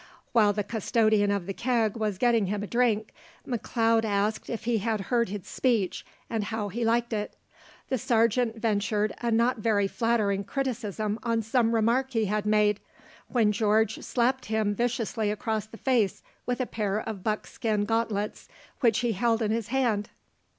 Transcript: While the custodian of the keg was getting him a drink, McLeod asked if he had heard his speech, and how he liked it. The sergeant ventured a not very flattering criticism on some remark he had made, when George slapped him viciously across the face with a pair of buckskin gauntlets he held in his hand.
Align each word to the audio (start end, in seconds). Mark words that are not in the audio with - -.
While 0.31 0.51
the 0.51 0.63
custodian 0.63 1.29
of 1.29 1.45
the 1.45 1.53
keg 1.53 1.95
was 1.95 2.17
getting 2.17 2.47
him 2.47 2.63
a 2.63 2.65
drink, 2.65 3.13
McLeod 3.47 4.03
asked 4.03 4.49
if 4.49 4.63
he 4.63 4.79
had 4.79 4.99
heard 5.11 5.29
his 5.29 5.45
speech, 5.45 6.03
and 6.27 6.45
how 6.45 6.69
he 6.69 6.83
liked 6.83 7.13
it. 7.13 7.35
The 7.89 7.99
sergeant 7.99 8.55
ventured 8.55 9.13
a 9.21 9.29
not 9.29 9.59
very 9.59 9.87
flattering 9.87 10.43
criticism 10.43 11.19
on 11.21 11.43
some 11.43 11.75
remark 11.75 12.13
he 12.13 12.25
had 12.25 12.47
made, 12.47 12.79
when 13.27 13.51
George 13.51 13.99
slapped 13.99 14.45
him 14.45 14.73
viciously 14.73 15.29
across 15.29 15.67
the 15.67 15.77
face 15.77 16.23
with 16.47 16.59
a 16.59 16.65
pair 16.65 16.97
of 16.99 17.23
buckskin 17.23 17.85
gauntlets 17.85 18.47
he 18.95 19.11
held 19.11 19.43
in 19.43 19.51
his 19.51 19.67
hand. 19.67 20.09